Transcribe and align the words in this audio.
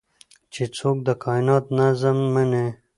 چې 0.53 0.63
څوک 0.77 0.97
د 1.07 1.09
کائنات 1.23 1.65
نظم 1.79 2.17
مني 2.33 2.67